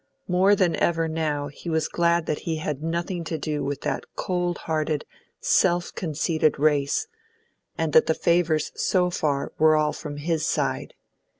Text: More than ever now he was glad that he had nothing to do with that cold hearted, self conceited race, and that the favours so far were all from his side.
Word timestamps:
More 0.27 0.55
than 0.55 0.75
ever 0.77 1.07
now 1.07 1.47
he 1.49 1.69
was 1.69 1.87
glad 1.87 2.25
that 2.25 2.39
he 2.39 2.55
had 2.55 2.81
nothing 2.81 3.23
to 3.25 3.37
do 3.37 3.63
with 3.63 3.81
that 3.81 4.03
cold 4.15 4.57
hearted, 4.65 5.05
self 5.39 5.93
conceited 5.93 6.57
race, 6.57 7.07
and 7.77 7.93
that 7.93 8.07
the 8.07 8.15
favours 8.15 8.71
so 8.73 9.11
far 9.11 9.53
were 9.59 9.75
all 9.75 9.93
from 9.93 10.17
his 10.17 10.43
side. 10.43 10.95